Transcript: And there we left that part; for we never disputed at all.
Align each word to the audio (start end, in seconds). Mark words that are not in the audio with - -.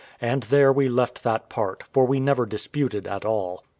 And 0.19 0.41
there 0.41 0.73
we 0.73 0.89
left 0.89 1.21
that 1.21 1.47
part; 1.47 1.83
for 1.91 2.05
we 2.07 2.19
never 2.19 2.47
disputed 2.47 3.05
at 3.05 3.23
all. 3.23 3.63